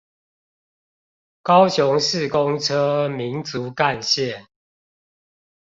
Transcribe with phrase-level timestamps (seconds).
[1.43, 4.47] 高雄市公車民族幹線